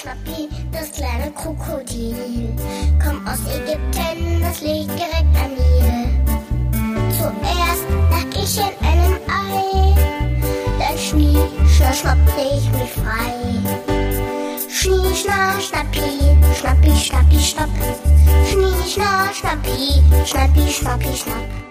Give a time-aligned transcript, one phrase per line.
[0.00, 2.54] Schnappi, das kleine Krokodil.
[3.04, 6.08] Komm aus Ägypten, das liegt direkt am Nil.
[7.18, 9.96] Zuerst lag ich in einem Ei,
[10.78, 13.42] dann schnie, schna, schnappte ich mich frei.
[14.70, 17.70] Schnie, schna, schnappi, schnappi, schnappi, schnapp.
[18.48, 21.67] Schnie, schna, schnappi, schnappi, schnappi, schnapp.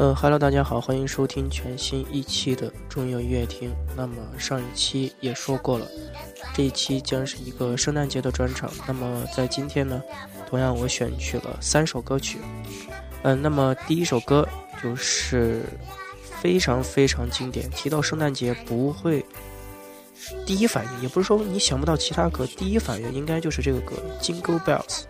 [0.00, 3.70] 呃哈喽，大家好，欢迎收听全新一期的中央音乐厅。
[3.94, 5.86] 那么上一期也说过了，
[6.54, 8.72] 这一期将是一个圣诞节的专场。
[8.86, 10.02] 那么在今天呢，
[10.48, 12.38] 同样我选取了三首歌曲。
[13.24, 14.48] 嗯，那么第一首歌
[14.82, 15.64] 就是
[16.40, 19.22] 非常非常经典，提到圣诞节不会
[20.46, 25.02] 第一反应，也不是说你想不到其他歌，第一反应应该就是这个歌《Jingle Bells》，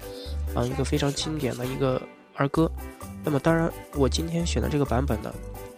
[0.59, 2.03] 啊，一个非常经典的一个
[2.45, 2.71] 儿歌。
[3.23, 5.33] 那么当然，我今天选的这个版本呢，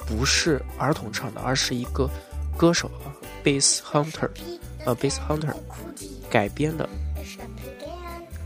[0.06, 2.08] 不是儿童唱的，而是一个
[2.56, 3.10] 歌手啊
[3.42, 4.30] ，Bass Hunter，
[4.84, 5.52] 呃，Bass Hunter
[6.30, 6.88] 改编的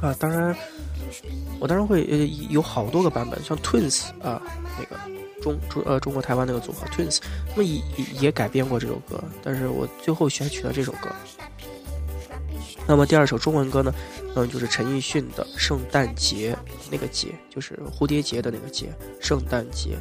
[0.00, 0.14] 啊。
[0.18, 0.56] 当然，
[1.60, 2.16] 我当然会呃
[2.48, 4.40] 有好多个版本，像 Twins 啊，
[4.78, 4.96] 那个
[5.42, 7.82] 中中呃中国台湾那个组合 Twins，那么也
[8.20, 11.10] 也改编过这首歌，但是我最后选取了这首歌。
[12.88, 13.92] 那么第二首中文歌呢，
[14.36, 16.54] 嗯，就是陈奕迅的《圣诞节》，
[16.90, 19.98] 那个节就是蝴蝶结的那个节，圣诞节。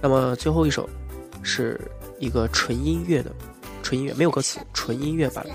[0.00, 0.88] 那么最后一首
[1.42, 1.80] 是
[2.18, 3.32] 一个纯音乐的，
[3.82, 5.46] 纯音乐没有歌词，纯音乐版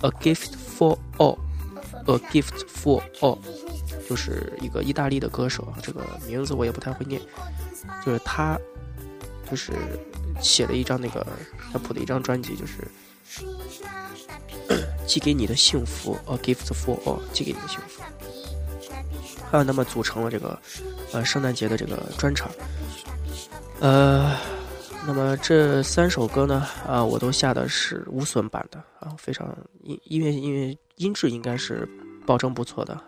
[0.06, 1.36] 《A Gift for All》，
[2.14, 3.38] 《A Gift for All》
[4.08, 7.20] 就是一个意大利的歌手啊，这个名字我也不太会念，
[8.06, 8.56] 就是他
[9.50, 9.72] 就是
[10.40, 11.26] 写了一张那个
[11.72, 12.86] 他谱的一张专辑，就是。
[15.12, 18.00] 寄给你的幸福，A gift for all，寄给你的幸福。
[19.54, 20.58] 啊，那么组成了这个，
[21.12, 22.50] 呃，圣诞节的这个专场。
[23.80, 24.34] 呃，
[25.06, 31.86] 那么这三首歌呢，啊，我都下的是无损版的，啊，非常音音乐音乐音质应该是
[32.24, 32.98] 保证不错的。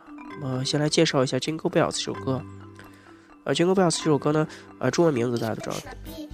[0.42, 2.38] 呃，先来介绍一下《Jingle Bells》这首歌。
[3.44, 4.46] 呃，《Jingle Bells》这首歌呢，
[4.78, 5.76] 呃，中文名字大家都知道，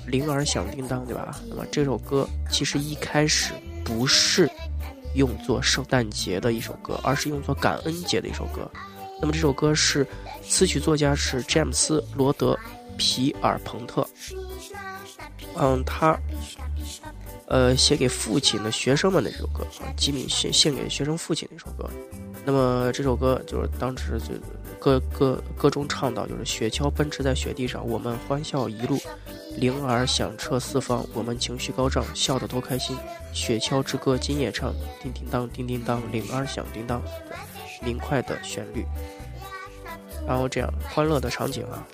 [0.08, 1.32] 铃儿响叮当，对吧？
[1.48, 4.49] 那么这首歌其实一开始不是。
[5.14, 8.70] 用作圣诞节的一首歌，而是用作感恩节的一首歌。
[9.20, 10.06] 那么这首歌是
[10.42, 12.54] 词曲作家是詹姆斯·罗德·
[12.96, 14.06] 皮尔彭特。
[15.56, 16.18] 嗯，他
[17.46, 19.66] 呃写给父亲的学生们的这首歌，
[19.96, 21.90] 吉米献献给学生父亲的一首歌。
[22.44, 24.34] 那么这首歌就是当时就
[24.78, 28.98] 歌歌歌中唱到，就是雪橇奔驰在雪地上，我们欢笑一路。
[29.56, 32.96] 铃儿响彻四方，我们情绪高涨，笑得多开心。
[33.32, 34.72] 雪橇之歌今夜唱，
[35.02, 37.02] 叮叮当，叮叮当，铃儿响叮当，
[37.82, 38.84] 明快的旋律。
[40.26, 41.86] 然后这样欢乐的场景啊，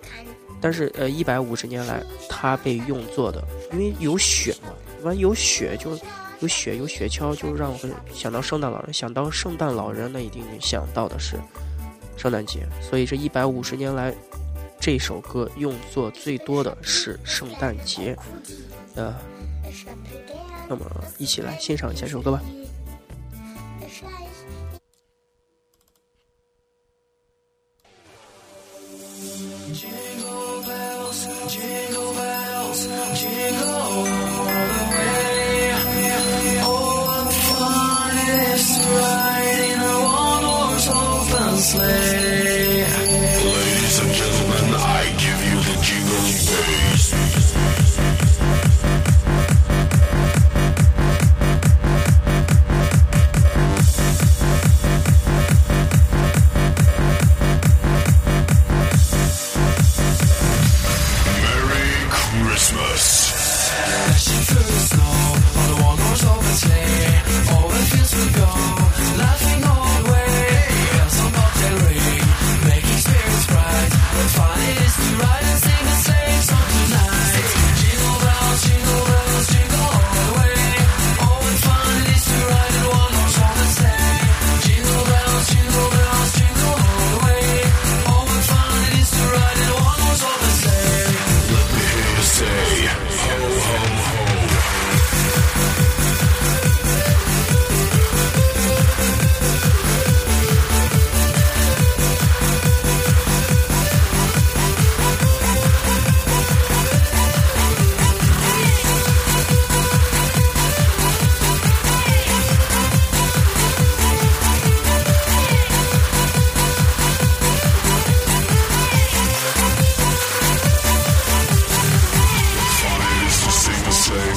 [0.61, 3.43] 但是呃，一百五十年来，它被用作的，
[3.73, 4.69] 因为有雪嘛，
[5.03, 5.99] 完有雪就
[6.41, 7.79] 有雪有雪橇，就让我
[8.13, 11.37] 想到圣诞老人，想到圣诞老人，那一定想到的是
[12.17, 12.67] 圣诞节。
[12.81, 14.15] 所以这一百五十年来。
[14.87, 18.17] 这首歌用作最多的是圣诞节，
[18.95, 19.13] 呃，
[20.69, 20.89] 那么
[21.19, 22.41] 一起来欣赏一下这首歌吧。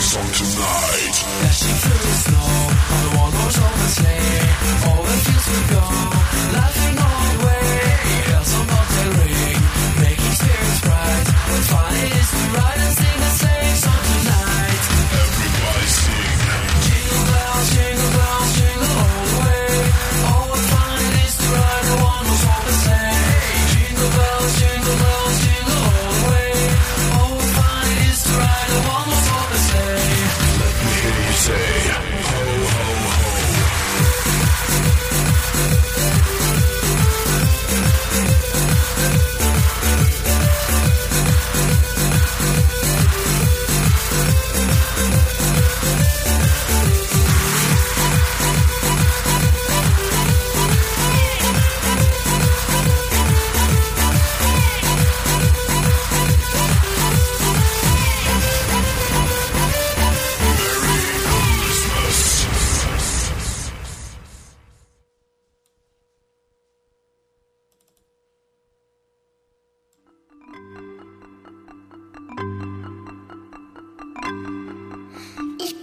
[0.10, 1.99] song tonight.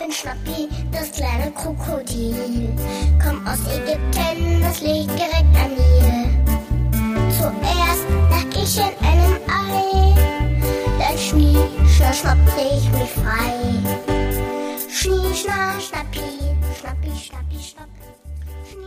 [0.06, 2.68] Bin Schnappi, das kleine Krokodil.
[3.22, 6.30] Komm aus Ägypten, das liegt direkt an Nil.
[7.36, 10.14] Zuerst lag ich in einem Ei,
[10.98, 11.58] dann schnie,
[11.88, 13.52] schna, schnappte ich mich frei.
[14.88, 16.20] Schnie, schna, schnappi,
[16.78, 17.88] schnappi, schnappi, schnapp.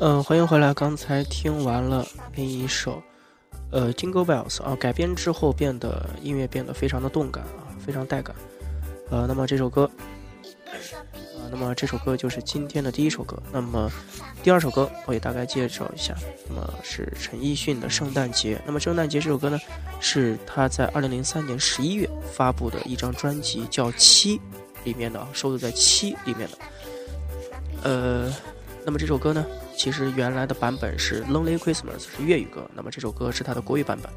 [0.01, 0.73] 嗯，欢迎回来。
[0.73, 3.03] 刚才听完了那一首，
[3.71, 8.33] 呃，Jingle Bells 啊，改编之后变得音乐变得非常的动感啊，非常带感。
[9.09, 9.89] 呃，那么这首歌，
[11.51, 13.37] 那么这首歌就是今天的第一首歌。
[13.51, 13.91] 那么
[14.43, 16.15] 第二首歌我也大概介绍一下，
[16.47, 18.55] 那么是陈奕迅的《圣诞节》。
[18.65, 19.59] 那么《圣诞节》这首歌呢，
[19.99, 24.37] 是他在二零零三年十一月发布的一张专辑叫《七》
[24.83, 26.57] 里面的，收录在《七》里面的。
[27.83, 28.33] 呃，
[28.85, 29.45] 那么这首歌呢？
[29.75, 34.11] 其实原来的版本是《Lonely Christmas》是粤语歌，那么这首歌是他的国语版本。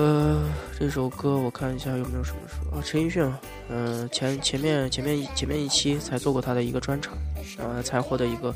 [0.00, 0.42] 呃，
[0.78, 2.82] 这首歌我看一下有没有什么说啊？
[2.82, 3.30] 陈奕迅，
[3.68, 7.12] 嗯、前前面前面前面一期才做过他的一个专场，
[7.58, 8.54] 然后才获得一个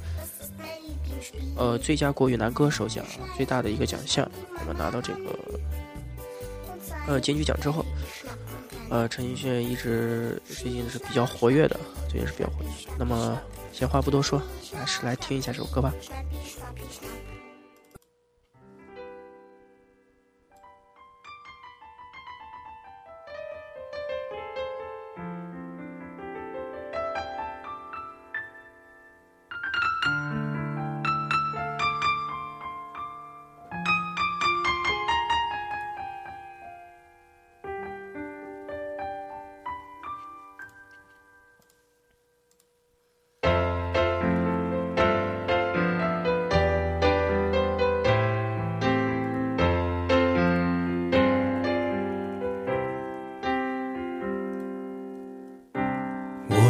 [1.55, 3.05] 呃最佳国语男歌手奖
[3.37, 4.27] 最大的一个奖项，
[4.57, 5.21] 那么拿到这个
[7.07, 7.85] 呃金曲奖之后，
[8.89, 12.71] 呃陈奕迅一直最近是比较活跃的，最近是比较活跃。
[12.99, 13.39] 那么
[13.71, 14.41] 闲话不多说，
[14.73, 15.93] 还是来听一下这首歌吧。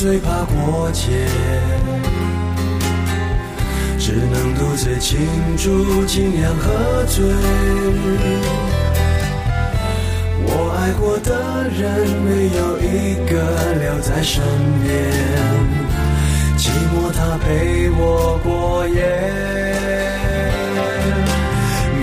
[0.00, 1.26] 最怕过节，
[3.98, 5.18] 只能独自庆
[5.56, 7.24] 祝，尽量喝醉。
[10.44, 13.34] 我爱过的人，没有一个
[13.74, 14.40] 留在身
[14.84, 14.88] 边，
[16.56, 19.02] 寂寞它陪我过夜。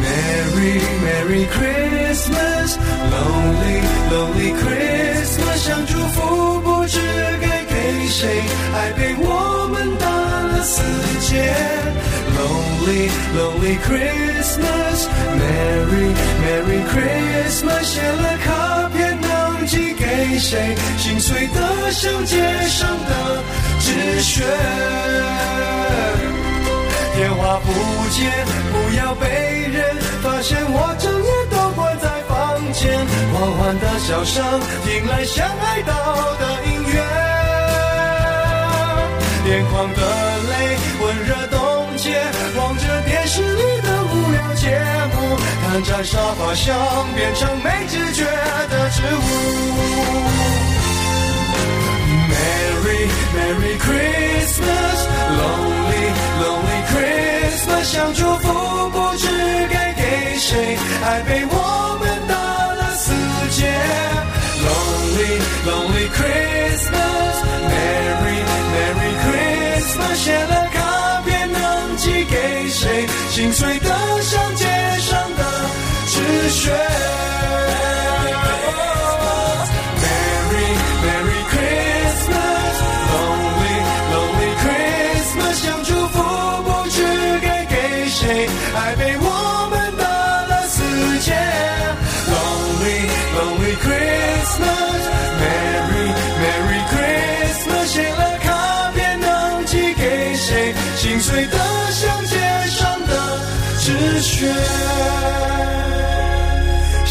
[0.03, 2.75] Merry Merry Christmas,
[3.09, 3.79] Lonely
[4.11, 5.04] Lonely Christmas，
[8.15, 8.23] 谁，
[8.73, 10.81] 爱被我们打了死
[11.19, 11.51] 结。
[12.37, 14.97] Lonely Lonely Christmas,
[15.35, 20.77] Merry Merry Christmas，写了卡片能寄给谁？
[20.97, 23.43] 心碎的像街上的
[23.81, 24.45] 纸屑。
[27.17, 27.73] 电话不
[28.11, 28.31] 接，
[28.71, 29.25] 不要被
[29.73, 29.93] 人
[30.23, 32.33] 发现我整夜都关在房
[32.71, 33.05] 间。
[33.33, 34.41] 狂欢的笑声，
[34.87, 35.91] 迎来相爱到
[36.39, 36.74] 的音。
[39.45, 40.01] 眼眶的
[40.49, 42.09] 泪温热冻结，
[42.57, 44.81] 望着电视里的无聊节
[45.13, 46.75] 目，看着沙发像
[47.13, 49.19] 变成没知觉的植物。
[52.27, 54.99] Merry Merry Christmas,
[55.37, 56.05] Lonely
[56.41, 59.27] Lonely Christmas，想祝福不知
[59.69, 60.75] 该给谁，
[61.05, 63.13] 爱被我们打了死
[63.51, 63.71] 结。
[64.65, 67.44] Lonely Lonely Christmas。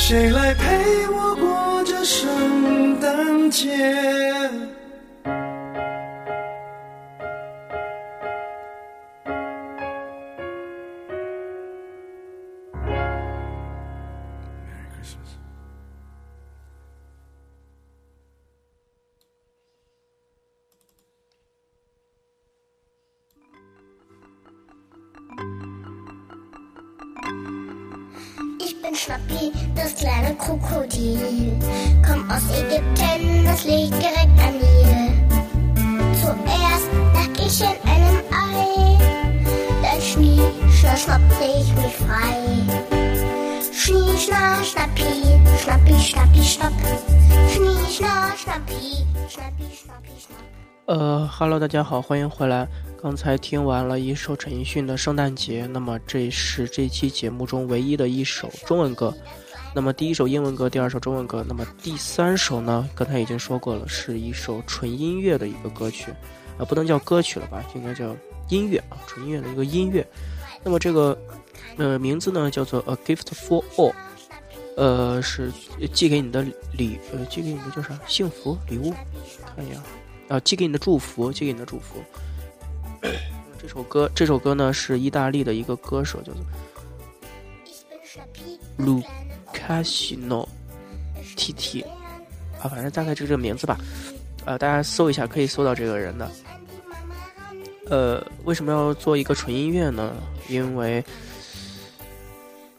[0.06, 3.72] 谁来陪我过这圣诞节？
[30.44, 31.52] Krokodil.
[32.06, 35.12] Komm aus Ägypten, das liegt direkt am Nil.
[36.20, 38.98] Zuerst lag ich in einem Ei.
[39.80, 42.36] Dann schnie, schna, schnappte ich mich frei.
[43.72, 45.02] Schnie, schna, schnappi,
[45.62, 46.72] schnappi, schnappi, schnapp.
[47.48, 50.44] Schnie, schna, schnappi, schnappi, schnappi, schnapp.
[50.86, 52.68] 呃哈喽，大家好，欢迎回来。
[53.00, 59.14] 刚才听完了一首陈奕迅的《圣诞节》，那么这是这期节目中唯一的一首中文歌。
[59.74, 62.88] 那么第一首英文歌，第二首中文歌，那么第三首呢？
[62.94, 66.12] 刚才已经说过了，是一首纯音乐的一个歌曲，
[66.56, 68.16] 啊，不能叫歌曲了吧，应该叫
[68.50, 70.06] 音乐啊，纯音乐的一个音乐。
[70.62, 71.18] 那么这个
[71.76, 73.90] 呃名字呢叫做《A Gift for All》，
[74.76, 75.50] 呃是
[75.92, 76.46] 寄给你的
[76.78, 77.98] 礼，呃寄给你的叫啥？
[78.06, 78.94] 幸福礼物？
[79.56, 79.82] 看一下。
[80.28, 81.96] 啊，寄给你的祝福，寄给你的祝福。
[83.60, 86.42] 这首歌，这首歌呢是意大利的一个歌手，叫做
[88.78, 89.04] Ich
[89.66, 90.48] bin Schnappi, Lucasino
[91.36, 91.82] T T
[92.60, 93.78] 啊，反正大概就这个名字吧。
[94.44, 96.30] 呃，大家搜一下，可以搜到这个人的。
[97.86, 100.14] 呃，为什么要做一个纯音乐呢？
[100.48, 101.04] 因为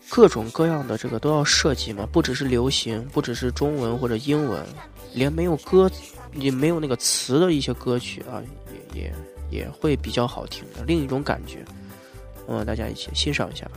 [0.09, 4.63] 各种各样的这个都要设计嘛，不只是流行，不只是中文或者英文，
[5.13, 5.89] 连没有歌
[6.33, 8.41] 也没有那个词的一些歌曲啊，
[8.93, 9.13] 也也
[9.49, 11.63] 也会比较好听的，另一种感觉。
[12.47, 13.73] 嗯，大家一起欣赏一下吧。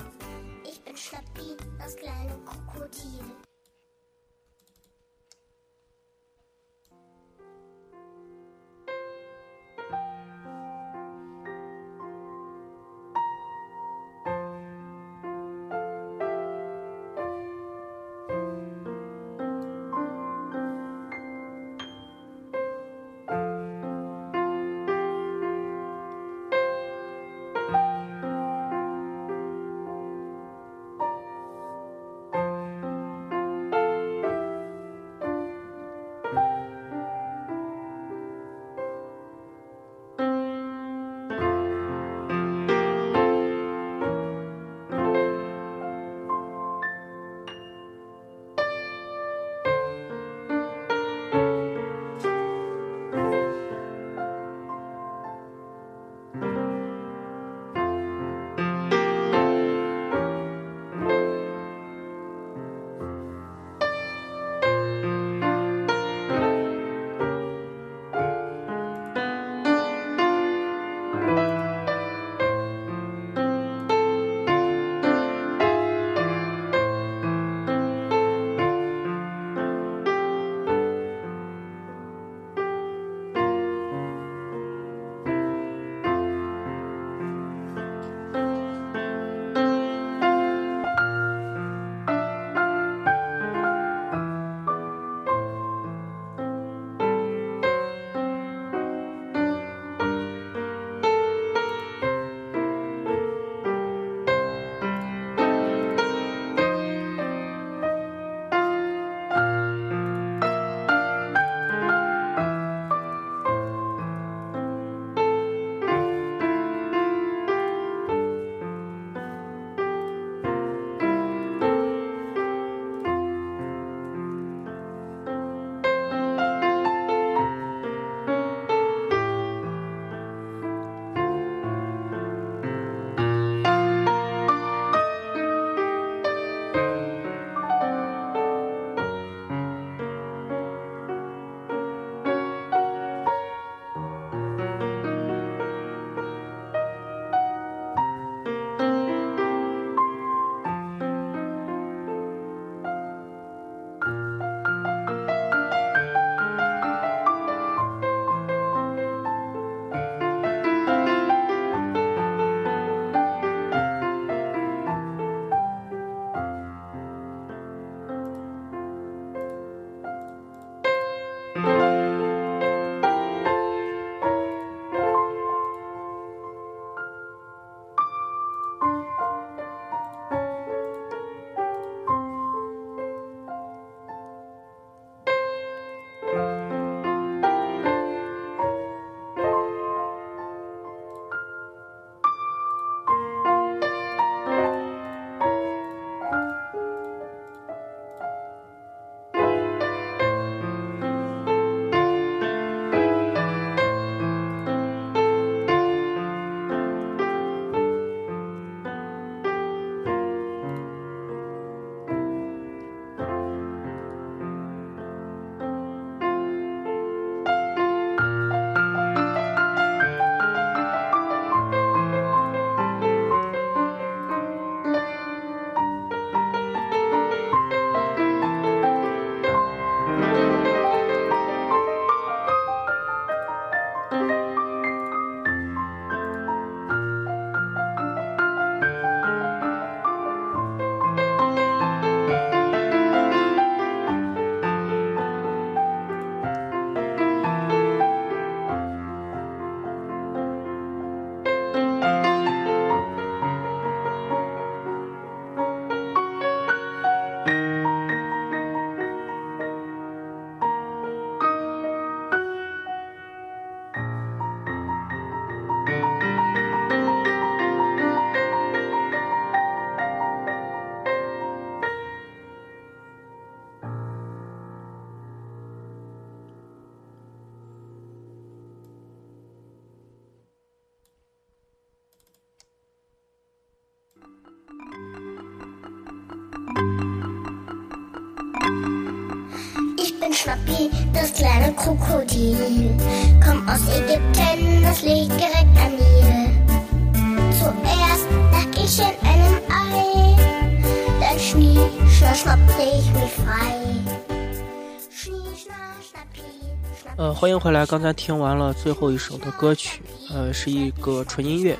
[307.17, 307.85] 呃，欢迎回来。
[307.85, 311.77] 刚才听完了最后一首的歌曲，呃，是一个纯音乐。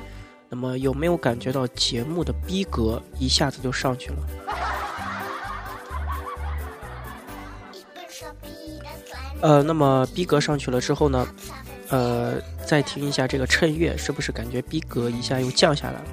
[0.49, 4.17] 那么有没有感觉到节目的逼格一下子就上去了？
[9.41, 11.27] 呃，那么逼格上去了之后呢，
[11.89, 12.33] 呃，
[12.65, 16.03] 再听一下这个衬乐，是不是感觉逼格一下又降下来了？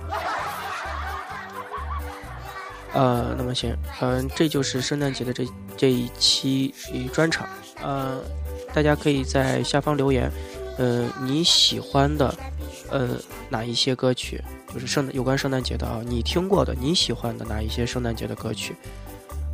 [2.94, 6.74] 呃，那么行，嗯、这就是圣诞节的这这一期
[7.12, 7.46] 专场，
[7.82, 8.22] 呃，
[8.72, 10.32] 大家可以在下方留言，
[10.78, 12.34] 呃，你喜欢的，
[12.88, 13.10] 呃，
[13.50, 18.74] 哪一些歌曲，就是圣有关圣诞节的啊，你听过的，你喜欢的哪一些圣诞节的歌曲，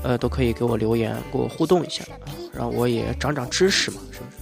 [0.05, 4.37] 呃，都可以给我留言，给我互动一下啊，让我也长长知识嘛是不是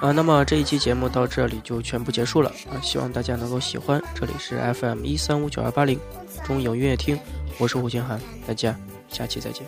[0.00, 5.98] 啊那么这一期节目到这里就全部结束了啊希望大家能够喜欢这里是 fm 一三五九二八零
[6.44, 7.18] 中影音乐厅
[7.58, 8.76] 我是胡金涵大家
[9.08, 9.66] 下期再见